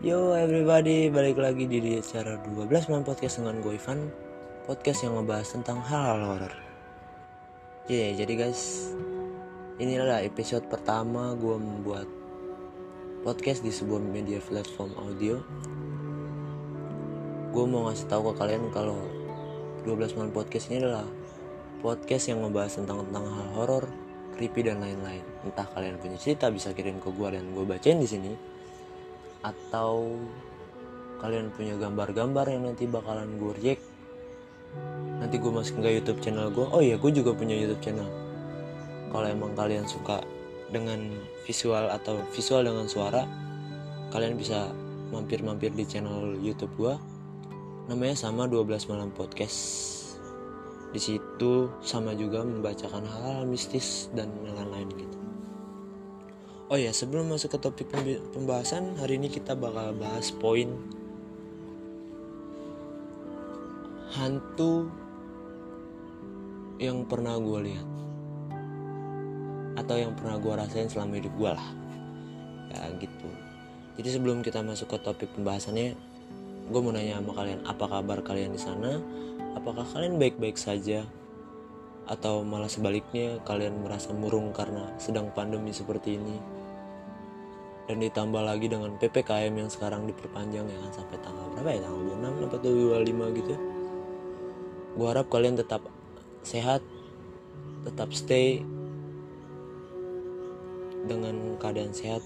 [0.00, 4.08] Yo everybody, balik lagi di acara 12 malam podcast dengan gue Ivan.
[4.64, 6.54] Podcast yang ngebahas tentang hal-hal horor.
[7.84, 8.96] Yeah, jadi guys
[9.76, 12.08] Inilah episode pertama gue membuat
[13.28, 15.36] podcast di sebuah media platform audio.
[17.52, 19.04] Gue mau ngasih tahu ke kalian kalau
[19.84, 21.04] 12 malam podcast ini adalah
[21.84, 23.84] Podcast yang ngebahas tentang tentang hal horor,
[24.40, 25.20] creepy dan lain-lain.
[25.44, 28.59] Entah kalian punya cerita bisa kirim ke gue dan gue bacain di sini
[29.40, 30.18] atau
[31.20, 33.82] kalian punya gambar-gambar yang nanti bakalan gue reject?
[35.20, 38.08] Nanti gue masukin ke YouTube channel gue oh iya gue juga punya YouTube channel.
[39.10, 40.22] Kalau emang kalian suka
[40.70, 41.12] dengan
[41.44, 43.26] visual atau visual dengan suara
[44.14, 44.70] kalian bisa
[45.10, 46.94] mampir-mampir di channel YouTube gue
[47.90, 49.88] namanya sama 12 malam podcast.
[50.90, 55.29] Di situ sama juga membacakan hal-hal mistis dan lain-lain gitu
[56.70, 57.90] Oh ya, sebelum masuk ke topik
[58.30, 60.70] pembahasan, hari ini kita bakal bahas poin
[64.14, 64.86] hantu
[66.78, 67.88] yang pernah gue lihat.
[69.82, 71.68] Atau yang pernah gue rasain selama hidup gue lah.
[72.70, 73.30] Ya gitu.
[73.98, 75.98] Jadi sebelum kita masuk ke topik pembahasannya
[76.70, 79.02] gue mau nanya sama kalian apa kabar kalian di sana?
[79.58, 81.02] Apakah kalian baik-baik saja?
[82.06, 86.59] Atau malah sebaliknya kalian merasa murung karena sedang pandemi seperti ini
[87.90, 91.80] dan ditambah lagi dengan PPKM yang sekarang diperpanjang ya kan sampai tanggal berapa ya?
[91.82, 92.58] Tanggal 26 atau
[93.02, 93.54] 25 gitu
[94.90, 95.82] gue harap kalian tetap
[96.42, 96.82] sehat
[97.86, 98.60] tetap stay
[101.08, 102.20] dengan keadaan sehat.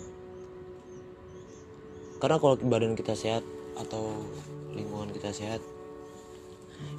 [2.19, 3.45] Karena kalau badan kita sehat
[3.79, 4.11] atau
[4.75, 5.63] lingkungan kita sehat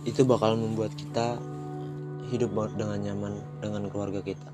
[0.07, 1.35] itu bakal membuat kita
[2.31, 4.49] hidup dengan nyaman dengan keluarga kita.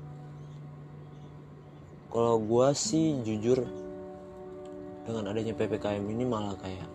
[2.10, 3.64] Kalau gue sih jujur
[5.02, 6.86] dengan adanya ppkm ini malah kayak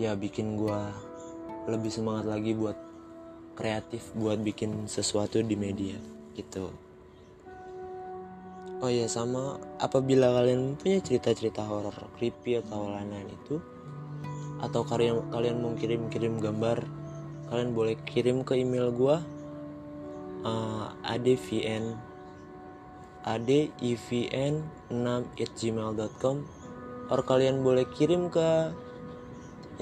[0.00, 0.80] ya bikin gue
[1.68, 2.76] lebih semangat lagi buat
[3.52, 6.00] kreatif buat bikin sesuatu di media
[6.32, 6.72] gitu.
[8.80, 13.60] Oh ya sama apabila kalian punya cerita-cerita horor creepy atau lain-lain itu
[14.64, 16.80] atau kalian kalian mau kirim-kirim gambar
[17.52, 19.16] kalian boleh kirim ke email gue
[20.48, 21.96] uh, advn
[23.28, 24.96] adivn 6
[25.36, 26.59] gmail.com
[27.10, 28.70] atau kalian boleh kirim ke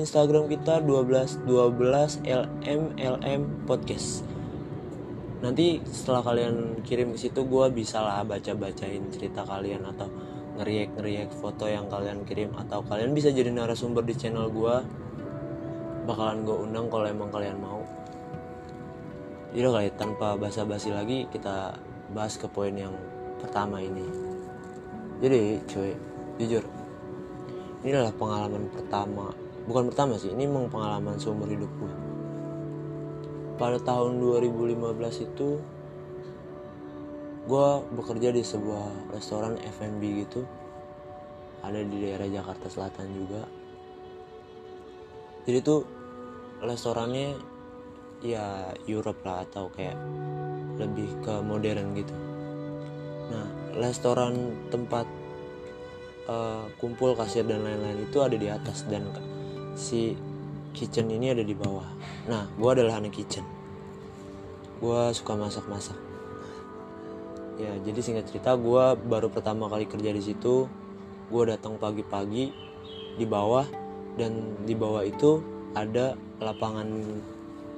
[0.00, 4.24] Instagram kita 12 12 lm lm podcast.
[5.44, 10.08] Nanti setelah kalian kirim ke situ gue bisa lah baca bacain cerita kalian atau
[10.56, 12.56] ngeriak ngeriak foto yang kalian kirim.
[12.56, 14.74] Atau kalian bisa jadi narasumber di channel gue
[16.08, 17.84] bakalan gue undang kalau emang kalian mau.
[19.52, 21.76] Jadi kali tanpa basa-basi lagi kita
[22.16, 22.96] bahas ke poin yang
[23.36, 24.06] pertama ini.
[25.20, 25.92] Jadi cuy
[26.38, 26.77] jujur
[27.88, 29.32] ini adalah pengalaman pertama.
[29.64, 32.08] Bukan pertama sih ini memang pengalaman seumur hidup gue
[33.58, 35.58] pada tahun 2015 itu
[37.48, 40.46] gue bekerja di sebuah restoran F&B gitu.
[41.58, 43.42] Ada di daerah Jakarta Selatan juga.
[45.42, 45.82] Jadi tuh
[46.62, 47.34] restorannya
[48.22, 49.98] ya Europe lah atau kayak
[50.78, 52.14] lebih ke modern gitu.
[53.34, 55.08] Nah restoran tempat
[56.28, 59.08] uh, kumpul kasir dan lain-lain itu ada di atas dan
[59.74, 60.14] si
[60.76, 61.88] kitchen ini ada di bawah.
[62.28, 63.42] Nah gue adalah anak kitchen.
[64.78, 65.96] Gue suka masak-masak.
[67.58, 70.70] Ya jadi singkat cerita gue baru pertama kali kerja di situ
[71.28, 72.54] gue datang pagi-pagi
[73.18, 73.66] di bawah
[74.14, 75.42] dan di bawah itu
[75.74, 76.86] ada lapangan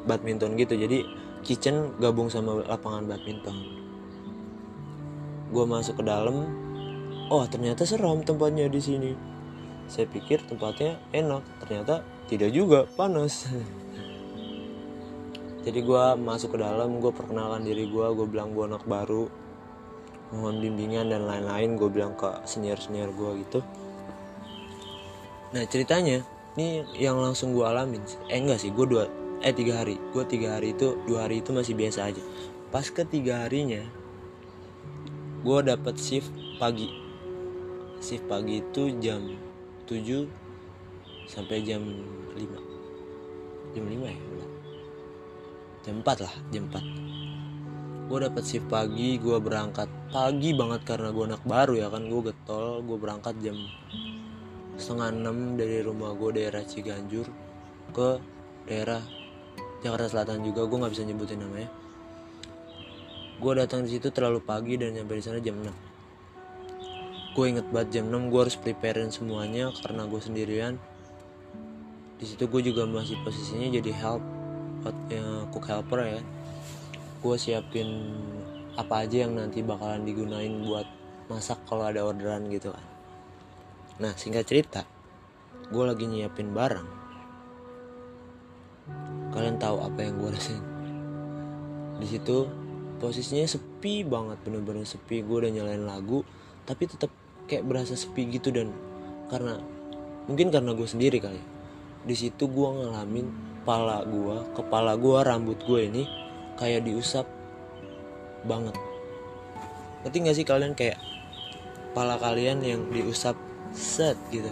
[0.05, 0.77] badminton gitu.
[0.77, 1.09] Jadi
[1.41, 3.57] kitchen gabung sama lapangan badminton.
[5.51, 6.47] Gue masuk ke dalam
[7.31, 9.13] oh ternyata seram tempatnya di sini.
[9.87, 13.47] Saya pikir tempatnya enak ternyata tidak juga panas.
[15.65, 19.31] Jadi gue masuk ke dalam gue perkenalkan diri gue gue bilang gue anak baru.
[20.31, 23.61] Mohon bimbingan dan lain-lain gue bilang ke senior senior gue gitu.
[25.55, 26.23] Nah ceritanya
[26.59, 28.03] ini yang langsung gue alamin.
[28.31, 29.07] Eh enggak sih gue dua
[29.43, 29.99] eh tiga hari.
[30.15, 32.23] Gue tiga hari itu dua hari itu masih biasa aja.
[32.71, 33.83] Pas ketiga harinya
[35.41, 36.29] gue dapet shift
[36.61, 37.10] pagi
[38.01, 39.21] shift pagi itu jam
[39.85, 40.27] 7
[41.29, 41.85] sampai jam
[42.35, 44.19] 5 jam 5 ya?
[45.81, 47.11] Jam 4 lah jam 4
[48.11, 52.11] gue dapet shift pagi gue berangkat pagi banget karena gue anak baru ya kan.
[52.11, 53.55] Gue getol gue berangkat jam
[54.75, 57.31] setengah enam dari rumah gue daerah Ciganjur
[57.95, 58.19] ke
[58.67, 58.99] daerah
[59.87, 60.67] Jakarta Selatan juga.
[60.67, 61.71] Gue nggak bisa nyebutin namanya.
[63.39, 65.90] Gue datang di situ terlalu pagi dan nyampe di sana jam 6
[67.31, 70.75] gue inget banget jam 6 gue harus preparein semuanya karena gue sendirian.
[72.19, 74.23] Di situ gue juga masih posisinya jadi help
[75.09, 76.23] ya, cook helper ya.
[77.23, 77.89] Gue siapin
[78.75, 80.87] apa aja yang nanti bakalan digunain buat
[81.31, 82.87] masak kalau ada orderan gitu kan.
[84.03, 84.83] Nah singkat cerita
[85.71, 86.89] gue lagi nyiapin barang.
[89.31, 90.65] Kalian tahu apa yang gue rasain?
[92.03, 92.51] Di situ
[92.99, 95.23] posisinya sepi banget bener-bener sepi.
[95.23, 96.27] Gue udah nyalain lagu
[96.67, 97.20] tapi tetap
[97.51, 98.71] kayak berasa sepi gitu dan
[99.27, 99.59] karena
[100.31, 101.47] mungkin karena gue sendiri kali ya.
[102.07, 103.27] di situ gue ngalamin
[103.61, 106.03] kepala gue kepala gue rambut gue ini
[106.55, 107.27] kayak diusap
[108.45, 108.77] banget.
[110.05, 110.97] Ngerti gak sih kalian kayak
[111.93, 113.37] kepala kalian yang diusap
[113.77, 114.49] set gitu.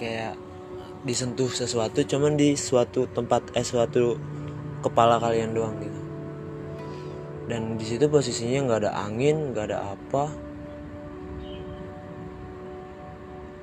[0.00, 0.40] Kayak
[1.04, 4.16] disentuh sesuatu cuman di suatu tempat eh suatu
[4.80, 6.00] kepala kalian doang gitu.
[7.48, 10.47] Dan di situ posisinya nggak ada angin nggak ada apa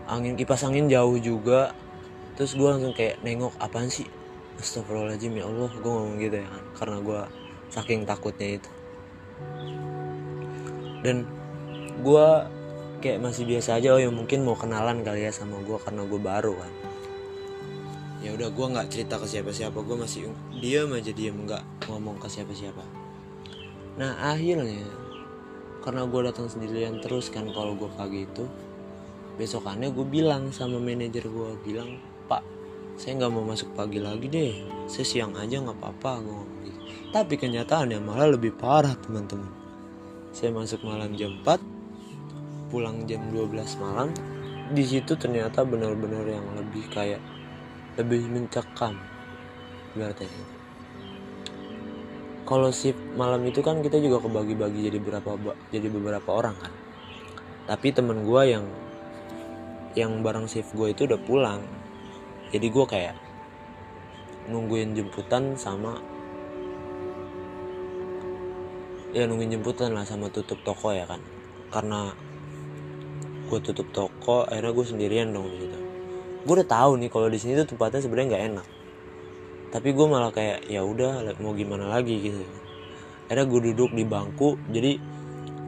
[0.05, 1.73] angin kipas angin jauh juga.
[2.35, 4.05] Terus gue langsung kayak nengok apaan sih?
[4.55, 7.21] Astagfirullahaladzim ya Allah gue ngomong gitu ya kan karena gue
[7.71, 8.71] saking takutnya itu.
[11.03, 11.27] Dan
[12.01, 12.27] gue
[13.03, 16.19] kayak masih biasa aja oh ya mungkin mau kenalan kali ya sama gue karena gue
[16.19, 16.71] baru kan.
[18.23, 22.27] Ya udah gue nggak cerita ke siapa-siapa gue masih diam aja diam nggak ngomong ke
[22.31, 22.81] siapa-siapa.
[23.99, 24.87] Nah akhirnya
[25.85, 28.49] karena gue datang sendirian terus kan kalau gue pagi itu
[29.35, 32.43] besokannya gue bilang sama manajer gue bilang pak
[32.95, 34.55] saya nggak mau masuk pagi lagi deh.
[34.87, 36.79] Saya siang aja nggak apa-apa gue ngomong gitu.
[37.11, 39.51] Tapi kenyataannya malah lebih parah teman-teman.
[40.31, 43.51] Saya masuk malam jam 4 pulang jam 12
[43.83, 44.15] malam.
[44.71, 47.19] Di situ ternyata benar-benar yang lebih kayak
[47.99, 48.95] lebih mencekam.
[49.91, 50.27] Berarti
[52.47, 55.35] kalau shift malam itu kan kita juga kebagi-bagi jadi berapa
[55.67, 56.73] jadi beberapa orang kan.
[57.67, 58.63] Tapi temen gue yang
[59.95, 61.63] yang bareng shift gue itu udah pulang.
[62.51, 63.15] Jadi gue kayak
[64.51, 65.97] nungguin jemputan sama
[69.15, 71.23] ya nungguin jemputan lah sama tutup toko ya kan.
[71.71, 72.11] Karena
[73.47, 75.85] gue tutup toko akhirnya gue sendirian dong gitu
[76.45, 78.67] gue udah tahu nih kalau di sini tuh tempatnya sebenarnya nggak enak.
[79.73, 82.21] Tapi gue malah kayak ya udah mau gimana lagi?
[82.21, 82.45] gitu.
[83.25, 85.01] Akhirnya gue duduk di bangku jadi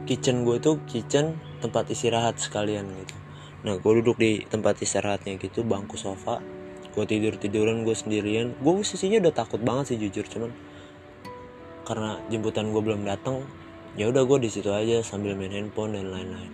[0.05, 1.33] kitchen gue tuh kitchen
[1.65, 3.15] tempat istirahat sekalian gitu
[3.65, 6.37] nah gue duduk di tempat istirahatnya gitu bangku sofa.
[6.93, 8.53] Gue tidur tiduran gue sendirian.
[8.61, 10.25] Gue sisinya udah takut banget sih jujur.
[10.25, 10.53] Cuman
[11.85, 13.47] karena jemputan gue belum datang
[13.97, 16.53] ya udah gue di situ aja sambil main handphone dan lain-lain.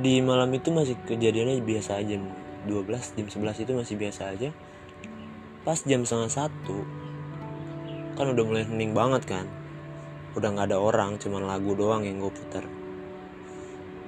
[0.00, 2.20] Di malam itu masih kejadiannya biasa aja.
[2.68, 4.48] 12 jam 11 itu masih biasa aja.
[5.64, 6.84] Pas jam setengah satu
[8.20, 9.48] kan udah mulai hening banget kan.
[10.36, 12.64] Udah nggak ada orang cuman lagu doang yang gue putar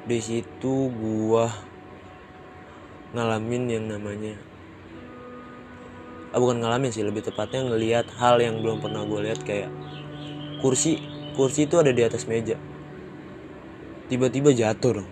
[0.03, 1.47] di situ gua
[3.15, 4.35] ngalamin yang namanya
[6.33, 9.69] ah bukan ngalamin sih lebih tepatnya ngelihat hal yang belum pernah gue lihat kayak
[10.65, 10.97] kursi
[11.37, 12.57] kursi itu ada di atas meja.
[14.09, 15.09] Tiba-tiba jatuh dong.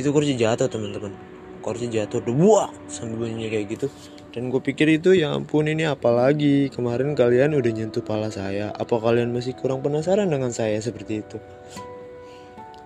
[0.00, 1.12] Itu kursi jatuh teman-teman.
[1.60, 3.86] Kursi jatuh buah sambil bunyinya kayak gitu.
[4.32, 8.72] Dan gue pikir itu ya ampun ini apalagi kemarin kalian udah nyentuh pala saya.
[8.72, 11.36] Apa kalian masih kurang penasaran dengan saya seperti itu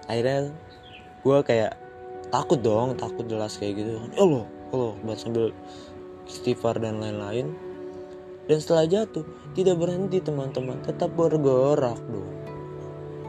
[0.06, 0.50] akhirnya
[1.22, 1.72] gue kayak
[2.30, 3.98] takut dong takut jelas kayak gitu.
[3.98, 4.44] Kan Allah
[4.74, 4.94] Allah.
[5.02, 5.44] Buat sambil
[6.26, 7.54] istighfar dan lain-lain.
[8.46, 9.26] Dan setelah jatuh
[9.58, 10.78] tidak berhenti teman-teman.
[10.86, 12.46] Tetap bergerak dong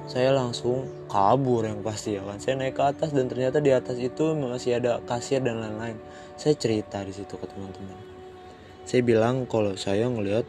[0.07, 2.39] saya langsung kabur yang pasti ya kan.
[2.39, 6.00] Saya naik ke atas dan ternyata di atas itu masih ada kasir dan lain-lain.
[6.39, 8.00] Saya cerita di situ ke teman-teman.
[8.88, 10.48] Saya bilang kalau saya ngelihat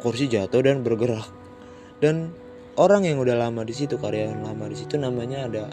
[0.00, 1.28] kursi jatuh dan bergerak.
[2.00, 2.32] Dan
[2.80, 5.68] orang yang udah lama di situ karyawan lama di situ namanya ada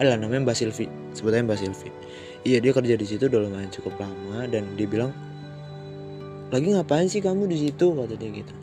[0.00, 1.88] adalah namanya Mbak Silvi sebetulnya Mbak Silvi
[2.48, 5.12] iya dia kerja di situ udah lumayan cukup lama dan dia bilang
[6.52, 7.96] lagi ngapain sih kamu di situ?
[7.96, 8.54] kata dia gitu.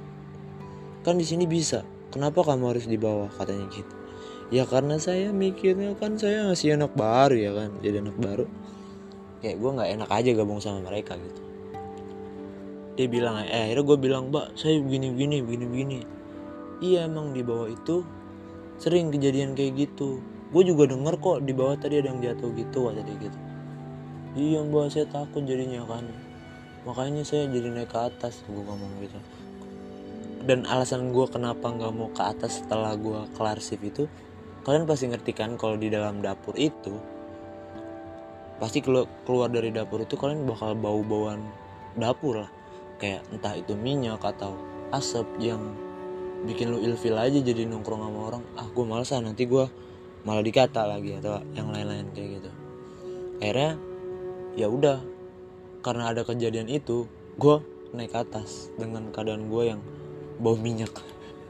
[1.01, 1.81] Kan di sini bisa.
[2.13, 3.33] Kenapa kamu harus di bawah?
[3.33, 3.93] katanya gitu.
[4.53, 8.45] Ya karena saya mikirnya kan saya masih anak baru ya kan jadi anak baru.
[9.41, 11.41] Kayak gue nggak enak aja gabung sama mereka gitu.
[12.93, 15.97] Dia bilang eh akhirnya gue bilang mbak saya begini begini begini begini
[16.79, 18.03] iya emang di bawah itu
[18.79, 20.23] sering kejadian kayak gitu.
[20.49, 23.39] Gue juga denger kok di bawah tadi ada yang jatuh gitu kata dia gitu.
[24.39, 26.07] Iya mbak saya takut jadinya kan.
[26.87, 29.19] Makanya saya jadi naik ke atas gue ngomong gitu.
[30.47, 34.03] Dan alasan gue kenapa nggak mau ke atas setelah gue kelar shift itu
[34.63, 36.95] kalian pasti ngerti kan kalau di dalam dapur itu
[38.59, 41.43] pasti keluar dari dapur itu kalian bakal bau bauan
[41.99, 42.51] dapur lah.
[42.99, 44.55] Kayak entah itu minyak atau
[44.91, 45.61] asap yang
[46.47, 48.43] bikin lu ilfil aja jadi nongkrong sama orang.
[48.55, 49.65] Ah gue males ah nanti gue
[50.23, 52.51] malah dikata lagi atau yang lain-lain kayak gitu.
[53.39, 53.71] Akhirnya
[54.55, 54.99] ya udah.
[55.79, 57.07] Karena ada kejadian itu
[57.39, 57.55] gue
[57.95, 59.81] naik atas dengan keadaan gue yang
[60.39, 60.91] bau minyak.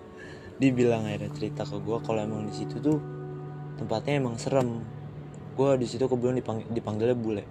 [0.62, 3.02] Dibilang akhirnya cerita ke gue kalau emang di situ tuh
[3.82, 4.86] tempatnya emang serem.
[5.58, 7.44] Gue di situ kebetulan dipang dipanggilnya bule.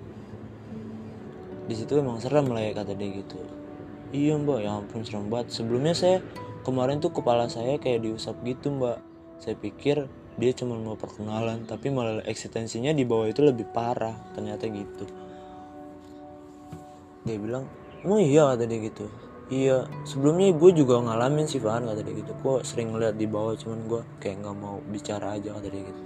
[1.69, 3.39] Di situ emang serem lah ya kata dia gitu.
[4.15, 4.59] Iya mbak.
[4.65, 5.53] Ya ampun serem banget.
[5.53, 6.23] Sebelumnya saya
[6.69, 9.01] kemarin tuh kepala saya kayak diusap gitu mbak.
[9.41, 10.05] Saya pikir
[10.37, 15.09] dia cuma mau perkenalan tapi malah eksistensinya di bawah itu lebih parah ternyata gitu.
[17.25, 17.65] Dia bilang
[18.05, 18.53] oh iya?
[18.53, 19.09] kata dia gitu.
[19.49, 22.37] Iya sebelumnya gue juga ngalamin sih Fahan kata dia gitu.
[22.45, 26.03] Gue sering ngeliat di bawah cuman gue kayak nggak mau bicara aja kata dia gitu.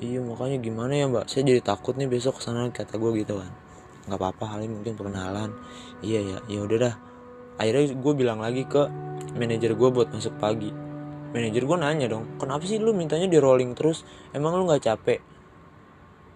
[0.00, 1.26] Iya makanya gimana ya mbak?
[1.26, 3.50] Saya jadi takut nih besok ke sana kata gue gitu kan
[4.08, 5.50] nggak apa-apa hal ini mungkin perkenalan.
[6.00, 6.94] Iya ya ya udah dah
[7.60, 8.88] akhirnya gue bilang lagi ke
[9.36, 10.72] manajer gue buat masuk pagi.
[11.30, 14.02] Manajer gue nanya dong kenapa sih lu mintanya di rolling terus?
[14.32, 15.20] Emang lu nggak capek?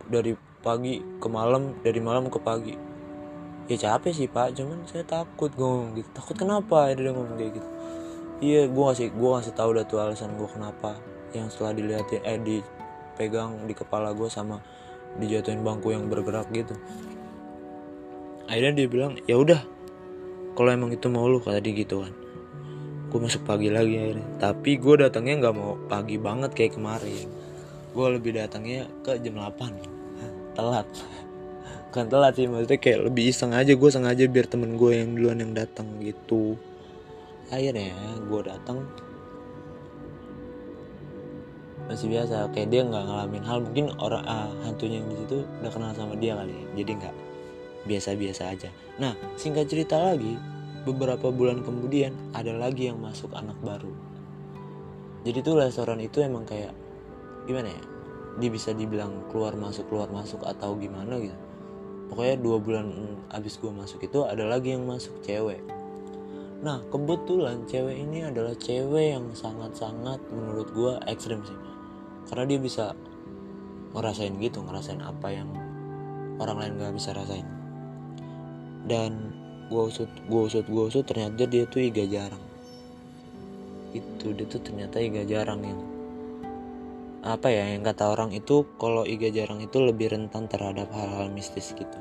[0.05, 2.77] Dari pagi ke malam dari malam ke pagi.
[3.65, 6.09] Ya capek sih pak cuman saya takut gue gitu.
[6.13, 6.93] Takut kenapa?
[6.93, 7.69] Dia ngomong kayak gitu.
[8.45, 11.01] Iya gue ngasih gue ngasih tahu dah tuh alasan gue kenapa.
[11.33, 14.61] Yang setelah dilihatin eh dipegang di kepala gue sama
[15.17, 16.77] dijatuhin bangku yang bergerak gitu.
[18.45, 19.74] Akhirnya dia bilang ya udah
[20.55, 22.15] kalau emang itu mau lu kata dia gitu kan.
[23.11, 24.27] Gue masuk pagi lagi akhirnya.
[24.39, 27.27] Tapi gue datangnya nggak mau pagi banget kayak kemarin.
[27.91, 30.87] Gue lebih datangnya ke jam 8 telat.
[31.95, 35.39] Kan telat sih maksudnya kayak lebih iseng aja gue sengaja biar temen gue yang duluan
[35.43, 36.59] yang datang gitu.
[37.51, 37.95] Akhirnya
[38.31, 38.83] gue datang.
[41.91, 43.59] Masih biasa kayak dia nggak ngalamin hal.
[43.63, 46.65] Mungkin orang ah, hantunya yang di situ udah kenal sama dia kali ya.
[46.83, 47.15] Jadi nggak
[47.85, 48.71] biasa-biasa aja.
[49.01, 50.37] Nah singkat cerita lagi
[50.85, 53.93] beberapa bulan kemudian ada lagi yang masuk anak baru.
[55.25, 56.77] Jadi tuh restoran itu emang kayak
[57.49, 57.83] gimana ya
[58.35, 61.37] dia bisa dibilang keluar masuk keluar masuk atau gimana gitu.
[62.13, 62.87] Pokoknya dua bulan
[63.33, 65.65] abis gue masuk itu ada lagi yang masuk cewek.
[66.61, 71.57] Nah kebetulan cewek ini adalah cewek yang sangat-sangat menurut gue ekstrim sih.
[72.29, 72.93] Karena dia bisa
[73.95, 75.49] ngerasain gitu ngerasain apa yang
[76.43, 77.47] orang lain gak bisa rasain
[78.85, 79.33] dan
[79.73, 82.45] gue usut gue usut gue usut ternyata dia tuh iga jarang.
[83.97, 85.81] Itu dia tuh ternyata iga jarang yang
[87.25, 91.73] apa ya yang kata orang itu kalau iga jarang itu lebih rentan terhadap hal-hal mistis
[91.73, 91.99] gitu.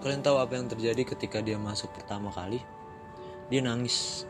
[0.00, 2.64] Kalian tahu apa yang terjadi ketika dia masuk pertama kali?
[3.52, 4.24] Dia nangis.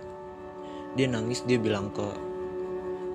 [0.98, 2.06] Dia nangis dia bilang ke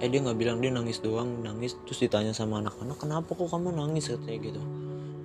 [0.02, 3.70] eh dia nggak bilang dia nangis doang nangis terus ditanya sama anak-anak kenapa kok kamu
[3.76, 4.10] nangis?
[4.10, 4.62] katanya gitu.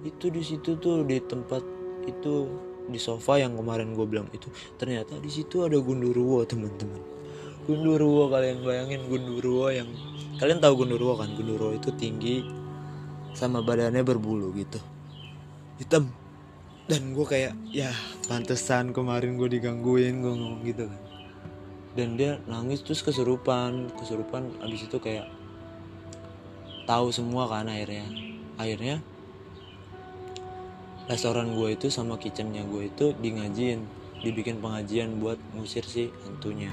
[0.05, 1.65] Itu di situ tuh di tempat
[2.07, 2.49] itu
[2.87, 4.47] di sofa yang kemarin gue bilang itu.
[4.79, 7.03] Ternyata di situ ada gundurwo teman-teman.
[7.67, 9.91] Gundurwo kalian bayangin gundurwo yang
[10.39, 11.35] kalian tahu gundurwo kan?
[11.35, 12.47] Gundurwo itu tinggi
[13.35, 14.79] sama badannya berbulu gitu.
[15.83, 16.09] Hitam.
[16.87, 17.91] Dan gue kayak ya
[18.31, 21.03] pantesan kemarin gue digangguin gue ngomong gitu kan.
[21.99, 23.91] Dan dia nangis terus kesurupan.
[23.99, 25.27] Kesurupan abis itu kayak
[26.87, 28.07] tahu semua kan akhirnya.
[28.55, 29.03] Akhirnya
[31.07, 33.79] restoran gue itu sama kitchennya gue itu di ngajin
[34.21, 36.73] dibikin pengajian buat ngusir si hantunya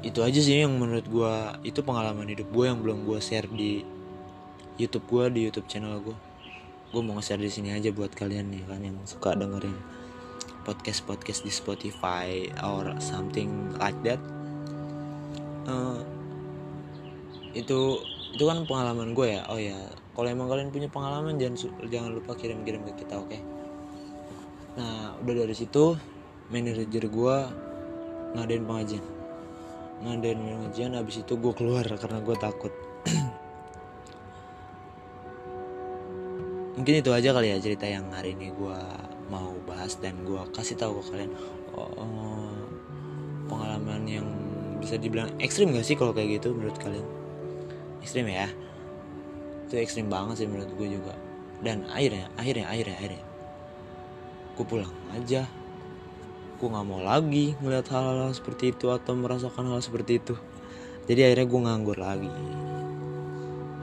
[0.00, 1.34] itu aja sih yang menurut gue
[1.66, 3.84] itu pengalaman hidup gue yang belum gue share di
[4.80, 6.16] YouTube gue di YouTube channel gue
[6.90, 9.76] gue mau nge-share di sini aja buat kalian nih kan yang suka dengerin
[10.66, 14.20] podcast podcast di Spotify or something like that.
[15.68, 16.02] Uh,
[17.54, 18.02] itu
[18.34, 19.42] itu kan pengalaman gue ya.
[19.46, 19.78] Oh ya
[20.14, 23.30] kalau emang kalian punya pengalaman jangan jangan lupa kirim-kirim ke kita oke?
[23.30, 23.40] Okay?
[24.70, 25.98] nah udah dari situ
[26.50, 27.36] manajer gue
[28.34, 29.04] ngadain pengajian.
[30.02, 32.72] Ngadain pengajian habis itu gue keluar karena gue takut.
[36.78, 38.78] Mungkin itu aja kali ya cerita yang hari ini gue
[39.30, 41.32] mau bahas dan gue kasih tahu ke kalian.
[41.74, 42.50] Oh,
[43.46, 44.26] pengalaman yang
[44.82, 47.06] bisa dibilang ekstrim gak sih kalau kayak gitu menurut kalian?
[48.02, 48.48] Ekstrim ya
[49.70, 51.14] itu ekstrim banget sih menurut gue juga.
[51.62, 53.24] Dan akhirnya akhirnya akhirnya akhirnya.
[54.58, 55.46] Gue pulang aja.
[56.58, 60.34] Gue nggak mau lagi ngeliat hal-hal seperti itu atau merasakan hal seperti itu.
[61.06, 62.32] Jadi akhirnya gue nganggur lagi.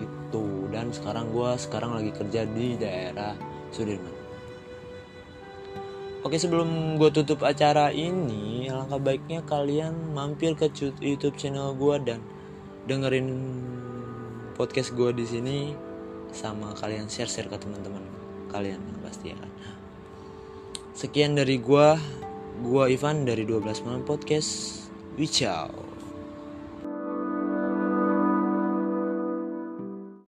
[0.04, 0.68] Itu.
[0.76, 3.32] Dan sekarang gue sekarang lagi kerja di daerah
[3.72, 4.12] Sudirman.
[6.28, 10.68] Oke sebelum gue tutup acara ini Alangkah baiknya kalian mampir ke
[11.00, 12.20] YouTube channel gue dan
[12.84, 13.32] dengerin
[14.58, 15.58] podcast gue di sini
[16.34, 18.04] sama kalian share share ke teman-teman
[18.50, 19.52] kalian yang pasti ya kan.
[20.98, 21.88] Sekian dari gue
[22.66, 24.84] gue Ivan dari 12 malam podcast.
[25.16, 25.87] Wicau